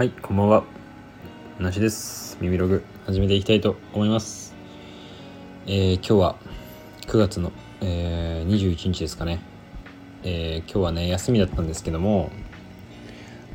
[0.00, 0.64] はいこんばんは。
[1.58, 2.38] なしです。
[2.40, 4.54] 耳ログ始めていきたいと思います。
[5.66, 6.36] えー、今日は
[7.02, 9.40] 9月の、えー、21日ですかね。
[10.22, 12.30] えー、今日はね休みだったんですけども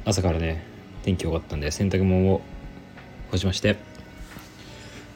[0.06, 0.64] 朝からね
[1.02, 2.42] 天気良かったんで洗濯物を
[3.32, 3.78] 干しまして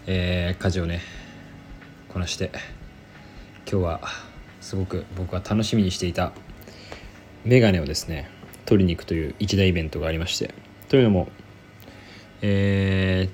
[0.07, 0.99] えー、家事をね
[2.11, 2.49] こなして
[3.71, 4.01] 今日は
[4.61, 6.31] すごく僕は楽しみにしていた
[7.45, 8.31] メガネをですね
[8.65, 10.55] 取りに行くという一大イベントがありまして
[10.89, 11.29] というのも
[12.41, 13.29] え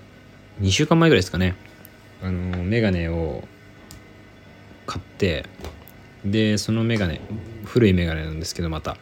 [0.59, 1.55] ー、2週間前ぐらいですかね。
[2.23, 3.43] あのメガネを
[4.87, 5.45] 買って
[6.23, 7.21] でそのメガネ
[7.65, 8.97] 古いメガネなんですけどまた。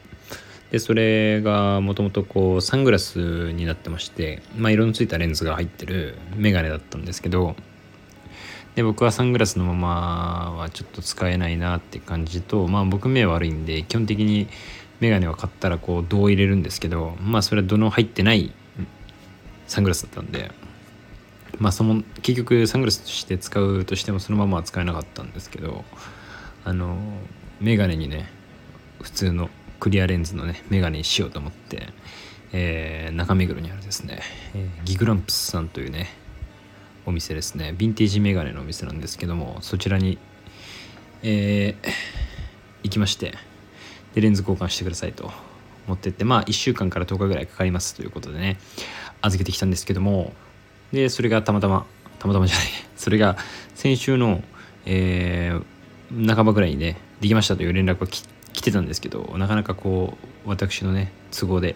[0.72, 7.56] でそれがもともとこうサングラスになってましてまあ色のついたレンズが入ってるメガネだったんですけど
[8.74, 14.48] で僕はサングラスのままはちょっと使えないなって感じとまあ僕目悪いんで基本的に
[15.04, 18.54] メガネを買ったらこう銅を入れるんですけどまあそれは度の入ってない
[19.68, 20.50] サングラスだったんで
[21.60, 25.84] まあその結局サングラスとして使うとしてもそのままは使えなかったんですけど
[26.64, 26.96] あの
[27.60, 28.30] メガネにね
[29.02, 29.50] 普通の
[29.82, 31.90] クリアレンズのねメガネにしようと思って、
[32.54, 34.22] えー、中目黒にあるですね、
[34.56, 36.08] えー、ギグランプスさんというね
[37.06, 37.76] お店ですね。
[37.78, 40.18] ヴィンテージメガネのお店なんですけどもそちらに、
[41.24, 41.90] えー、
[42.84, 43.34] 行きまして
[44.14, 45.32] でレンズ交換してくださいと。
[45.88, 48.58] 持ってってまあ1週間から10日ぐらいかかりますということでね。
[49.22, 50.34] 預けてきたんですけども。
[50.92, 51.86] でそれがたまたま
[52.20, 52.68] たまたまじゃない。
[52.96, 53.38] それが
[53.76, 54.44] 先週の、
[54.86, 61.76] えー、半ばぐらいにねできましたという連絡が来てたんですけどなかなかこう私のね都合で、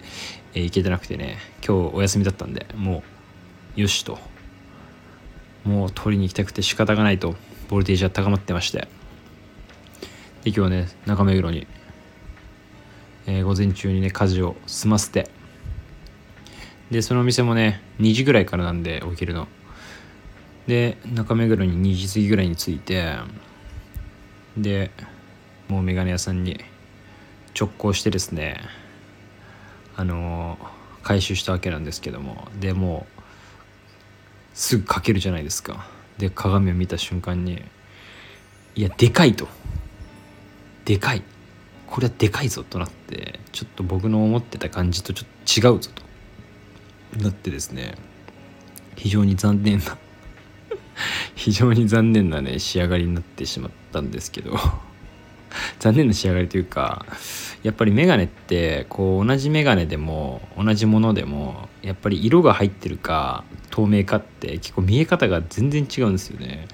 [0.54, 3.04] えー、行けてなくてね今日お休みだったんでも
[3.76, 4.20] うよしと。
[5.64, 7.36] もう取りに行きたくて仕方がないと
[7.68, 8.88] ボルテージは高まってまして。
[10.44, 11.68] で今日はね中目黒に
[13.28, 15.30] えー、午前中にね家事を済ませて。
[16.90, 19.48] でそのお店もね2時ぐらいからなんで起きるの。
[20.68, 23.16] で中目黒に2時過ぎぐらいに着いて
[24.58, 24.92] で
[25.68, 26.60] もう眼鏡屋さんに
[27.58, 28.62] 直行してですね
[29.96, 33.22] あのー、回収したわけなんですけどもでもう
[34.54, 35.88] すぐかけるじゃないですか。
[36.18, 37.62] で鏡を見た瞬間に
[38.76, 39.48] いやでかいと。
[40.86, 41.24] でかい。
[41.88, 45.90] これはでかいぞとなってちょっと僕の思ってた感じとちょっと違うぞ
[47.14, 47.96] となってですね
[48.96, 49.98] 非常に残念な
[51.36, 54.58] 非常に残念なね仕上がりになってしまったんですけど
[55.80, 57.06] 残念な仕上がりというか
[57.64, 66.68] やっぱりメガネってこう同じメガネでも同じものでもやっぱり色が入ってるか透明かって結構見え方が全然違うんですよね。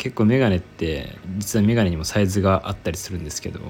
[0.00, 3.60] 結構メガネって実はメガネにもサイズがあったりするんですけど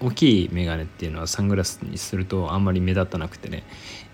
[0.00, 3.64] 大きいメガネっていうのはサングラスにするとあんまり目立たなくてね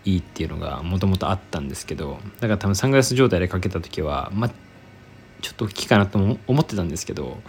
[0.07, 4.51] いいっていうのがもともとあったんですけどだから多分サングラス状態でかけた時はまあ
[5.43, 7.43] ちょっと大きいかなと思ってたんですけど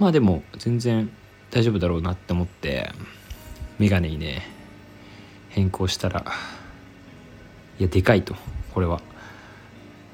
[0.00, 1.08] まあでも全然
[1.52, 2.90] 大丈夫だろうなって思って
[3.78, 4.48] メガネにね
[5.50, 6.24] 変更したら
[7.78, 8.34] いやでかいと
[8.72, 9.00] これは。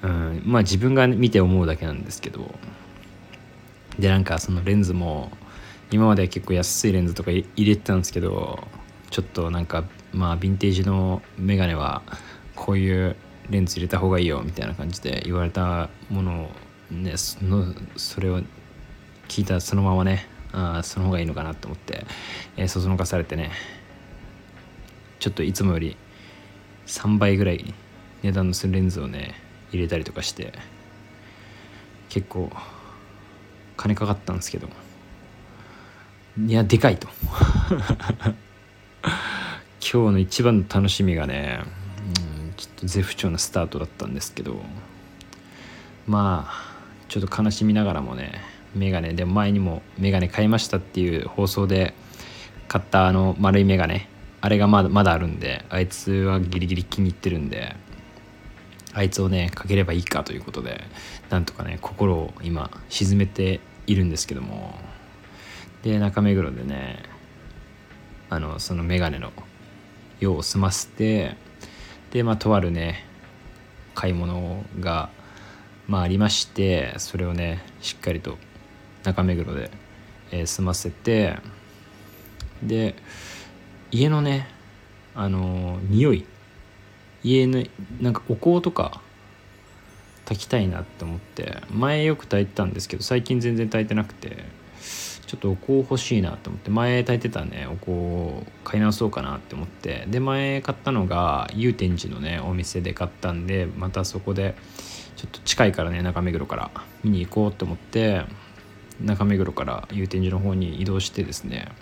[0.02, 2.54] うんまあ自分が見て思うだけなんですけど。
[4.00, 5.30] でなんかそのレンズも
[5.90, 8.66] 今までは結構安いレンズとか入れてたんですけど
[9.10, 12.02] ちょっとなんかまあヴィンテージのメガネは
[12.56, 13.16] こういう
[13.50, 16.50] レンズ入れた方がいいよみたいな感じで言われたもの
[16.90, 18.40] をねそのそれを
[19.28, 22.04] 聞いたそのままねあその方がいいのかなと思って、
[22.56, 23.50] えー、そそのかされてね
[25.18, 25.96] ちょっといつもより
[26.86, 27.74] 3倍ぐらい
[28.22, 29.34] 値段のするレンズをね
[29.72, 30.52] 入れたりとかして
[32.08, 32.50] 結構
[33.80, 34.68] 金かかったんですけど。
[36.46, 37.08] いやでかいと。
[39.80, 41.62] 今日の一番の楽しみがね、
[42.44, 44.62] うん、ちょっと絶不調なスタートだったんですけど。
[46.06, 46.74] まあ
[47.08, 48.42] ちょっと悲しみながらもね
[48.74, 51.94] メガネでも前にもメガネ買いましたっていう放送で
[52.68, 54.08] 買ったあの丸いメガネ。
[54.42, 57.76] あれがまだまだあるんであいつはギリギリ気に入ってるんで
[58.92, 60.82] あいつをねかければいいかということで
[61.28, 63.60] なんとかね心を今沈めて
[63.90, 64.78] いるんですけども。
[65.82, 67.02] で中目黒でね
[68.28, 69.32] あのその眼鏡の
[70.20, 71.36] 用を済ませて
[72.10, 73.06] でまあとあるね
[73.94, 75.08] 買い物が
[75.88, 78.36] まあありましてそれをねしっかりと
[79.04, 79.70] 中目黒で、
[80.32, 81.38] えー、済ませて
[82.62, 82.94] で
[83.90, 84.48] 家のね
[85.14, 86.26] あのー、匂い。
[87.22, 87.62] 家の
[88.00, 89.02] なんかお香とか
[90.30, 94.44] 炊きたいなって思って前よく炊いてたんですけど最近全然炊いてなくて
[95.26, 104.54] ちょっとお香欲しいなと思って前炊いてたねお香を買い直そうかなって思ってで前買ったのが祐天寺のねお店で買ったんでまたそこで
[105.16, 106.70] ちょっと近いからね中目黒から
[107.02, 108.24] 見に行こうと思って
[109.00, 111.72] 中目黒から祐天寺の方に移動してですね。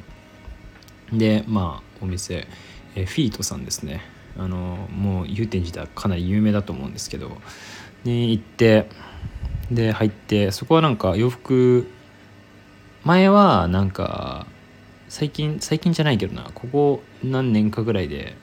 [1.13, 2.47] でまあお店
[2.95, 4.01] えフィートさんですね。
[4.39, 7.39] あのもう祐天寺ではかなり有名だと思うんですけど
[8.05, 8.89] に行って
[9.71, 11.87] で入ってそこはなんか洋服
[13.05, 14.47] 前はなんか
[15.09, 18.37] 最近最近じゃないけどなここ何年かぐらいで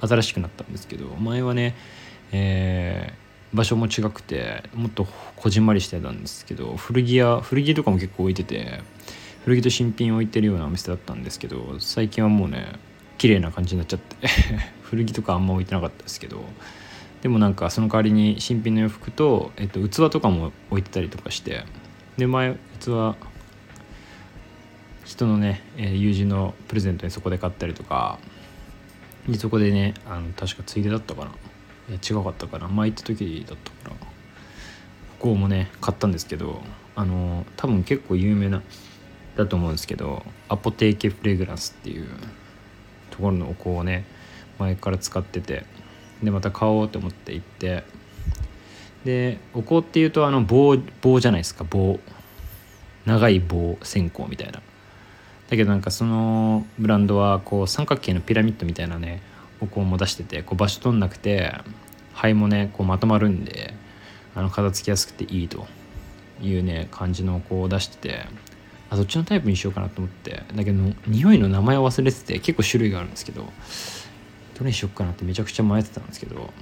[0.00, 1.76] 新しくなったんですけど前はね、
[2.32, 5.06] えー、場所も違くてもっと
[5.36, 8.80] こじんまりしてたんですけど古着屋古着とかも結構置いてて
[9.44, 12.72] 古着と新品置いてるようなお店だったんですけど最近はもうね
[13.18, 14.16] 綺麗な感じになっちゃって
[14.82, 16.44] 古着とかあんま置いてなかったですけど
[17.22, 21.64] でもなんかその代わりに新品の洋服と、えっと、器とかも置いてたりとかして
[22.18, 23.16] で前器
[25.04, 28.18] 人のね、え、友人のプレゼントにそこで買ったりとか
[29.28, 31.30] でそこでねあの確かついでだったかな。
[31.88, 32.68] いや違かったかな。
[32.68, 33.96] 前行った時だったから
[35.18, 36.60] ここもね買ったんですけど
[36.96, 38.62] あの多分結構有名な
[39.36, 42.06] だと思うんですけどアポテーケフレグランスっていう
[43.10, 44.04] ところのお香をね
[44.58, 45.64] 前から使ってて
[46.22, 47.84] でまた買おうと思って行って。
[49.04, 51.64] でお香っていうとあの棒棒じゃないですか。
[51.64, 51.98] 棒。
[53.04, 54.62] 長い棒線香みたいな。
[55.50, 59.20] だけどなんかそのブランドはこう三角形のピラミッドみたいなね
[59.60, 61.52] お香も出しててこう場所取んなくて
[62.14, 63.74] 灰もねこうまとまるんで
[64.34, 65.66] あの片付きやすくていいと
[66.40, 68.24] いうね感じのお香を出してて
[68.88, 70.42] あそっちのタイプにしようかなと思って。
[70.54, 73.52] だけど匂いの名前を忘れてて結構種類があるんですけど
[74.54, 76.52] どれにしよっかなってめちゃくちゃ迷ってたんですけど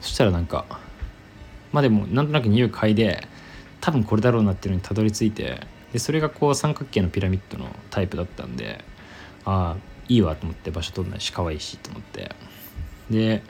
[0.00, 0.64] そしたらなんか
[1.72, 3.26] まあでもなんとなく匂い嗅いで
[3.80, 5.60] 多分これだろうなっていうのにたどり着いて
[5.92, 8.84] でそれがこう三角形のピラミッドのタイプだったんで
[9.44, 12.34] ああいいわと思って場所取んないし可愛いしと思って。
[13.10, 13.42] で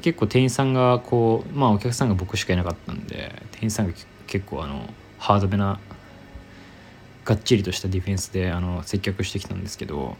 [0.00, 3.94] 結構店員さんがこうまあお客さんが僕しかいなかったんで店員さんが
[4.26, 4.88] 結構あの
[5.18, 5.80] ハードめな
[7.24, 10.16] がっちりとしたディフェンスであの接客してきたんですけど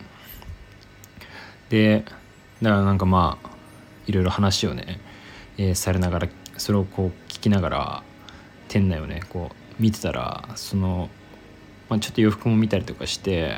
[1.68, 2.04] で
[2.62, 3.50] だからなんかまあ
[4.06, 5.00] いろいろ話をね、
[5.58, 8.02] えー、されながらそれをこう聞きながら
[8.68, 11.10] 店内をねこう見てたらその
[11.88, 13.54] まあ、ちょっと洋服も見たりとかして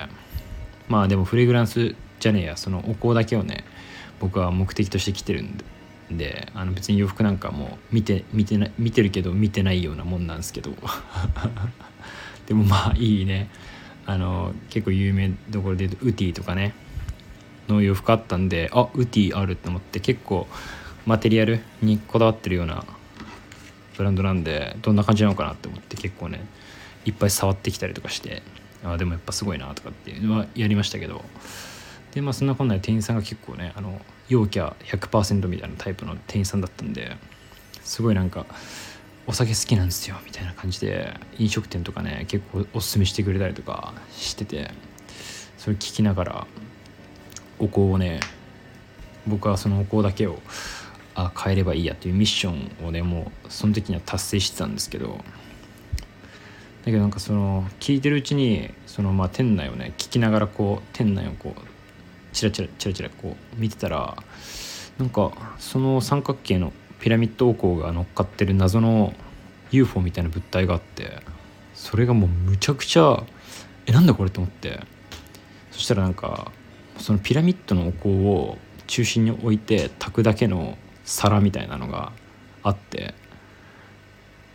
[0.89, 3.65] まあでもフレグランスじゃねえやそのお香だけをね
[4.21, 10.73] 僕は目的として来てるんであの別に洋服なんかも見て見てな見てるけど見てないようなもんなんですけど。
[12.47, 13.51] でもまあいいね。
[14.07, 16.73] あの結構有名どころで言うとウティとかね。
[17.69, 20.47] の洋服あったんであウティあるって思って結構
[21.07, 22.85] マテリアルにこだわってるような
[23.97, 26.45] ブランドなんでどんな感じなのかなって思って結構ね
[27.05, 28.43] いっぱい触ってきたりとかして
[28.85, 31.25] あでもやっぱすごいなとかっていうのはやりましたけど。
[32.13, 37.17] でまあそんなこんなで店員さんが結構ねあの陽キャ100%みたいなタイプの店員さんだったんで
[37.83, 38.47] すごいなんか
[39.27, 44.71] お酒好きなんですよみたいな感じで飲食店とかね結構おすすめしてくれたりとかしてて
[45.59, 46.47] それ聞きながら
[47.59, 48.21] お香をね
[49.27, 50.39] 僕はそのお香だけを
[51.15, 55.15] あ変えればいいやっていうミッションをねもうその時には達成してたんですけどだ
[56.85, 61.61] けどなんかその聞いてるうちにそのまあ店内をね聞きながらこう店内をこう
[62.33, 64.17] チラチラチラチラこう見てたら
[64.99, 69.15] なんかその三角形のピラミッド王国が乗っかってる謎の
[69.71, 71.21] UFO みたいな物体があって
[71.75, 73.23] それがもうむちゃくちゃ
[73.87, 74.81] えなんだこれと思って。
[75.79, 76.51] そしたらなんか
[76.99, 82.13] そのピラミッドのお香を中心に置いて炊くだけの皿みたいなのが
[82.63, 83.15] あって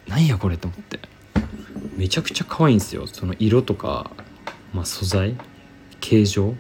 [0.08, 1.00] なんやこれと思って。
[1.96, 3.08] めちゃくちゃ可愛いんですよ。
[3.08, 4.12] その色とか、
[4.74, 5.36] まあ、素材
[6.00, 6.56] 形状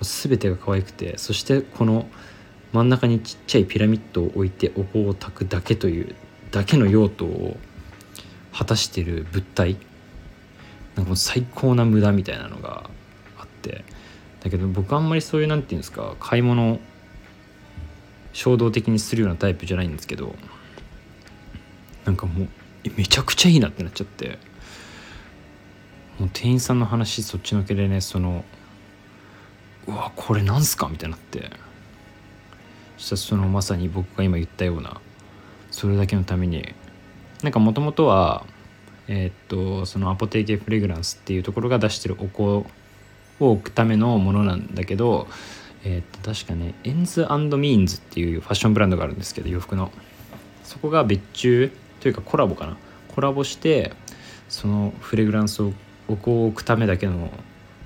[0.00, 1.16] 全てが可愛くて。
[1.18, 2.08] そしてこの
[2.72, 6.14] 真ん中にちっちゃいピラミッドを置いてお香を炊くだけという
[6.50, 7.56] だけの用途を
[8.52, 9.76] 果たしてる物体。
[10.96, 12.90] なんか最高な無駄みたいなのが
[13.38, 13.84] あって。
[14.44, 16.78] だけど僕あんまりそういう何て言うんですか買い物
[18.32, 20.34] 衝動的にするようなタイプじゃないんですけど
[22.04, 22.48] なんかもう
[22.96, 24.38] めちゃくちゃいいなってなっちゃって
[26.18, 28.44] もう店員さんの話そっちのけでねその
[29.86, 30.88] うわこれなんすか？
[30.88, 31.50] みたいになって
[32.98, 35.00] そしたらそのまさに僕が今言ったような
[35.70, 36.74] それだけのために
[37.42, 38.44] なんかもともとは
[39.08, 42.68] えー、っとそのアポテーケフレグランスっていうところが出してるお香
[43.40, 45.26] を置くためのものなんだけど
[45.84, 49.92] えー、っと確かねエンズミーンズっていうファッションブランドがあるんですけど洋服の。
[50.64, 52.76] そこが別注というかコラボかな。
[53.14, 53.92] コラボして
[54.48, 55.72] そのフレグランスを
[56.08, 57.30] 置くためだけの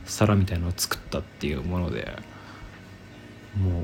[0.04, 2.16] 皿みたいなのを作ったっていうもので
[3.56, 3.82] も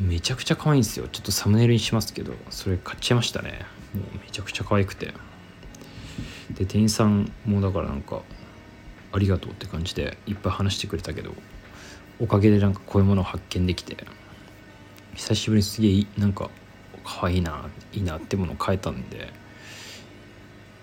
[0.00, 1.08] うめちゃくちゃ可愛いんですよ。
[1.08, 3.60] ちょっとサムネイルにしますけどそれ買っちゃいましたね。
[3.94, 5.14] もうめちゃくちゃ可愛くて。
[6.52, 8.22] で店員さんもだからなんか
[9.12, 11.32] ありがとうって感じでいっぱい話してくれたけど
[12.20, 13.96] おかげでなんかこういうものを発見できて
[15.14, 16.50] 久しぶりにすげえなんか
[17.04, 19.32] 可愛いないいなってものを変えたんで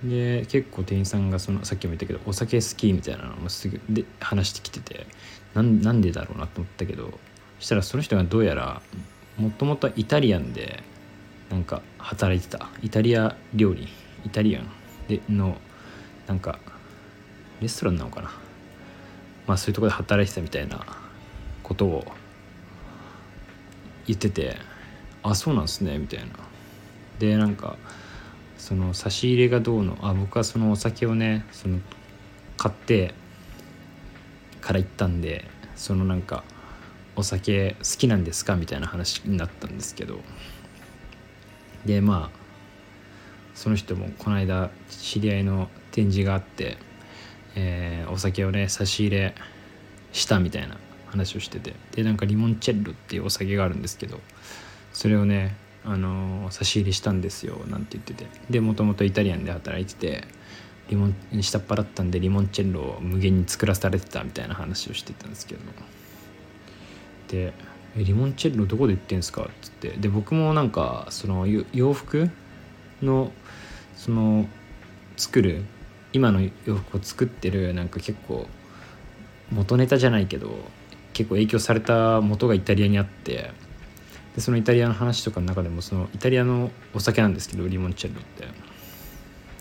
[0.04, 5.08] で結構店員さんがそのさっきも言ったけどお酒好きみたいなのもすぐで話してきてて
[5.54, 7.12] なんでだろうなと思ったけど
[7.60, 8.82] したらその人がどうやら
[9.38, 10.84] もともとイタリアンで
[11.50, 12.70] なんか働いてた。
[12.82, 13.88] イタリア料理。
[14.26, 14.70] イタリアン。
[15.08, 15.58] での
[16.28, 16.60] なんか
[17.64, 18.32] レストランなのかな？
[19.48, 20.86] まあそういうとこで働いてたみたいな
[21.64, 22.06] ことを
[24.06, 24.58] 言ってて
[25.24, 26.28] あそうなんすねみたいな。
[27.20, 27.78] でなんか
[28.58, 29.98] その差し入れがどうの？
[30.02, 31.80] あ僕はそのお酒をねその
[32.58, 33.14] 買って
[34.62, 36.44] から行ったんでそのなんか
[37.16, 38.56] お酒好きなんですか？
[38.56, 40.20] みたいな話になったんですけど。
[41.86, 42.38] でまあ
[43.54, 46.78] その人もこの間知り合いの展示があって、
[47.56, 49.36] えー、お酒をね差し入れ
[50.12, 51.76] したみたいな話をしてて。
[51.92, 54.20] でなんかリモンチェッロっていうお酒があるんですけど
[54.94, 55.56] それをね
[55.86, 58.26] あのー、差し入れしたんですよなんて言ってて。
[58.50, 60.28] でもともとイタリアンで働いてて
[60.90, 65.62] リモン下っ端だったんでリモンチェッロを無限に作らされてたみたいな話をしてたんですけど。
[67.30, 67.54] で
[67.96, 69.90] 「リモンチェッロどこで売ってんすか?」っつって。
[69.92, 72.30] で僕もなんかその洋服
[73.02, 73.32] の
[73.96, 74.48] その
[75.18, 75.64] 作る
[76.14, 78.48] 今の洋服を作ってるなんか結構
[79.52, 80.50] 元ネタじゃないけど
[81.12, 83.52] 結構影響された元がイタリアにあって
[84.36, 88.48] でそのイタリアの話とかの中でもそのイタリアのお酒なんですけどリモンチェッロって。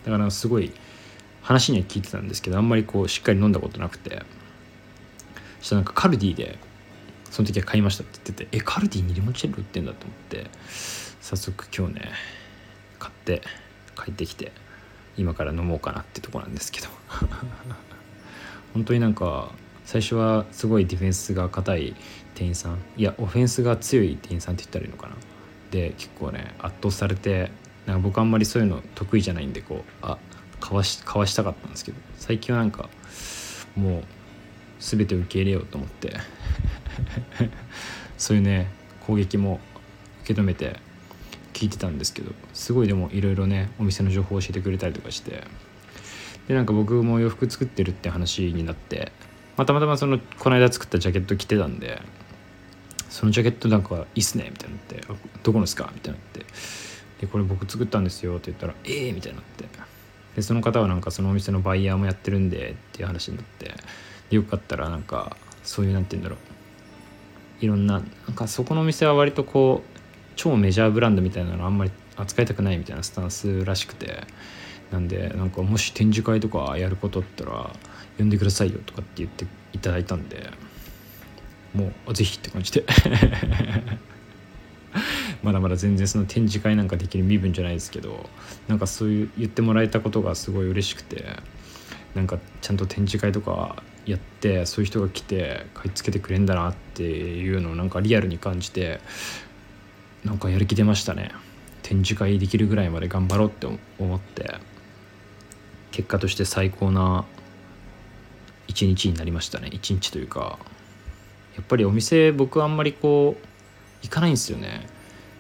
[0.05, 0.73] だからすごい
[1.43, 4.23] 話には聞いてたんですけどあんまりこうしっかり飲んだことなくて。
[5.61, 6.59] そしたらなんかカルディで
[7.31, 10.51] その時は買いましたって言っててえカルディにリモンチェッロ売ってんだと思って
[11.21, 12.11] 早速今日ね
[12.99, 13.43] 買って
[13.97, 14.53] 帰ってきて。
[15.17, 16.89] 今から飲もうかなってとこなんですけど。
[18.75, 19.51] 本当になんか
[19.85, 21.97] 最初はすごいディフェンスが硬い
[22.35, 22.79] 店員さん。
[22.97, 25.17] いやオフェンスが強い店員さんって言ったらいいのかな。
[25.71, 27.51] で結構ね圧倒されて
[27.87, 30.19] なんか僕あんまりそういうの得意じゃないんでこうあ
[30.61, 31.99] かわしかわしたかったんですけど。
[32.17, 32.89] 最近はなんか
[33.77, 34.05] もう
[34.81, 36.17] 全て受け入れようと思って。
[38.17, 39.61] そういうね攻撃も
[40.23, 40.79] 受け止めて
[41.63, 45.45] 聞いてたんですけどすごいでもいろいろねお店の情報を教えてくれたりとかして
[46.49, 49.13] でなんか僕も洋服作ってるって話になって
[49.57, 52.03] またまたまそのこの間作ったジャケット着てたんで
[53.09, 55.03] そのジャケットなんかいいっすねみたいになって
[55.45, 56.47] 「どこのですか?」みたいになって
[57.21, 59.69] でこれ僕作ったんですよって言ったら「ええー!」みたいになって
[60.35, 63.73] でその方はなんかそのお店のバイヤーもやってるんでっていう話になって
[64.35, 66.37] よかったらなんかそういうなんて言うんだろ
[67.61, 69.92] ういろんななんかそこのお店は割とこう
[70.37, 74.25] 超メジャーブランドみたいなのあんまり扱いたくないみたいなスタンスらしくて。
[74.93, 77.71] なんでなんかもし展示会とかやることあったら
[78.19, 80.51] 呼んでくださいよとかって言っていただいたんで。
[81.75, 82.85] もうぜひって感じで。
[85.43, 88.29] まだまだ全然その展示会なんかできる身分じゃないですけど
[88.69, 91.25] なんかそういう言ってもらえたことがすごい嬉しくて。
[92.15, 99.01] なんかちゃんと展示会とかやってそういう人が来て買い付けてくれんだなっていうのをなんかリアルに感じて
[100.25, 101.33] なんかやる気出ましたね。
[101.83, 103.67] 展示会できるぐらいまで頑張ろうって
[103.99, 104.57] 思って。
[105.91, 107.25] 結果として最高な
[108.69, 109.69] 一日になりましたね。
[109.73, 110.59] 一日というか。
[111.57, 113.47] やっぱりお店僕あんまりこう
[114.03, 114.87] 行かないんですよね。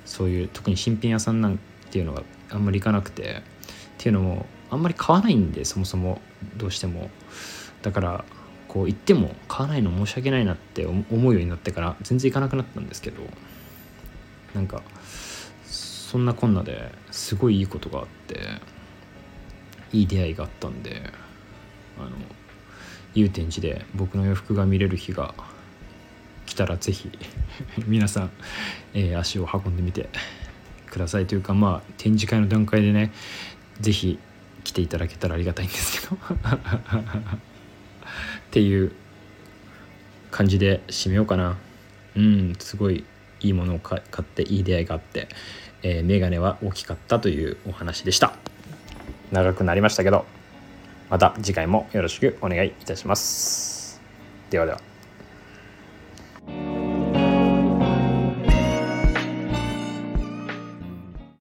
[0.04, 1.58] そういう特に新品屋さんなん
[1.90, 3.42] ていうのがあんまり行かなくて。
[4.02, 6.20] っていうのもあんまり買わないんでそもそも
[6.56, 7.08] どうしても。
[7.82, 8.24] だから
[8.66, 13.22] こう行っても買わないの申し訳ないなって思うようになってから全然行かなくなったんですけど。
[14.54, 14.82] なんか
[15.64, 18.38] そんなこんなですごいいいことがあって
[19.92, 21.02] いい出会いがあったんで
[21.98, 22.10] あの
[23.14, 25.34] 祐天寺で僕の洋服が見れる日が
[26.46, 27.10] 来たら是非
[27.86, 28.30] 皆さん、
[28.94, 30.08] えー、足を運んでみて
[30.90, 33.12] くださいというかまあ展示会の段階でね
[33.80, 34.18] 是非
[34.64, 36.16] 来ていただけたらありがたいんですけど。
[38.52, 38.92] っていう
[40.30, 41.56] 感じで締めようかな。
[42.14, 43.04] うんすごい
[43.42, 45.28] いいものを買っていい出会いがあって、
[45.82, 48.34] えー、メガネは大きかったというお話でした。
[49.30, 50.26] 長くなりましたけど
[51.08, 54.00] また次回もよろしくお願いいたします。
[54.50, 54.91] ではでは。